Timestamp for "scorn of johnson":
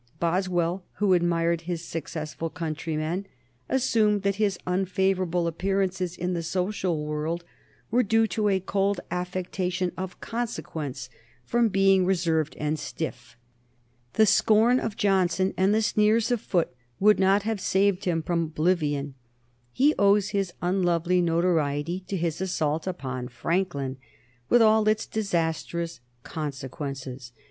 14.25-15.53